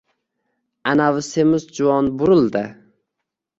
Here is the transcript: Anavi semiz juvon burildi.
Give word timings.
Anavi 0.91 1.21
semiz 1.27 1.69
juvon 1.81 2.11
burildi. 2.25 2.65